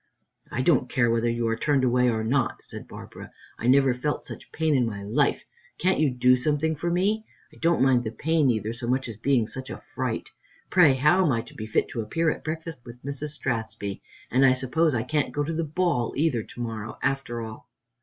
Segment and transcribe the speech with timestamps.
[0.51, 4.25] "I don't care whether you are turned away or not," said Barbara; "I never felt
[4.25, 5.45] such pain in my life.
[5.77, 7.23] Can't you do something for me?
[7.53, 10.31] I don't mind the pain either so much as being such a fright.
[10.71, 13.33] Pray, how am I to be fit to appear at breakfast with Mrs.
[13.39, 14.01] Strathspey;
[14.31, 17.69] and I suppose I can't go to the ball either to morrow, after all."